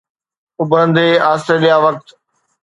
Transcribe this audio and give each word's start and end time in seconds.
اڀرندي 0.61 1.07
آسٽريليا 1.31 1.75
وقت 1.83 2.05